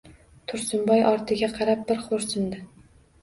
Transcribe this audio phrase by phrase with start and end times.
[0.51, 2.63] Tursunboy ortiga qarab bir xo‘rsindi.